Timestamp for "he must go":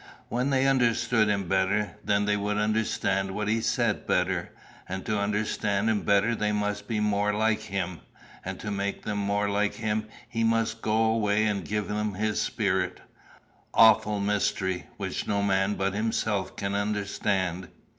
10.27-11.03